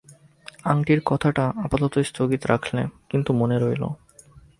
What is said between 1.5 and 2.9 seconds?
আপাতত স্থগিত রাখলে,